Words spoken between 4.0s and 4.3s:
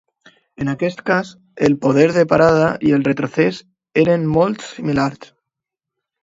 eren